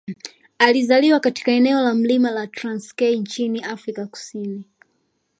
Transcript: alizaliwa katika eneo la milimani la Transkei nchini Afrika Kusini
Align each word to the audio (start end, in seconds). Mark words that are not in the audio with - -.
alizaliwa 0.59 1.19
katika 1.19 1.51
eneo 1.51 1.81
la 1.81 1.93
milimani 1.93 2.35
la 2.35 2.47
Transkei 2.47 3.19
nchini 3.19 3.63
Afrika 3.63 4.05
Kusini 4.07 4.63